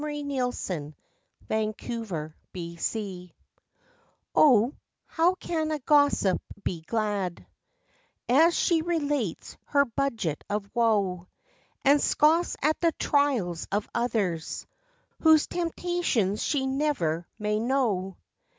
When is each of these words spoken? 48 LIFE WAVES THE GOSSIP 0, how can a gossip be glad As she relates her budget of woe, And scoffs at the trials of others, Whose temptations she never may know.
48 0.01 0.23
LIFE 0.23 0.43
WAVES 0.47 0.67
THE 1.47 2.33
GOSSIP 2.55 3.29
0, 4.35 4.73
how 5.05 5.35
can 5.35 5.69
a 5.69 5.77
gossip 5.77 6.41
be 6.63 6.81
glad 6.81 7.45
As 8.27 8.57
she 8.57 8.81
relates 8.81 9.57
her 9.65 9.85
budget 9.85 10.43
of 10.49 10.67
woe, 10.73 11.27
And 11.85 12.01
scoffs 12.01 12.57
at 12.63 12.81
the 12.81 12.93
trials 12.93 13.67
of 13.71 13.87
others, 13.93 14.65
Whose 15.19 15.45
temptations 15.45 16.41
she 16.41 16.65
never 16.65 17.27
may 17.37 17.59
know. 17.59 18.17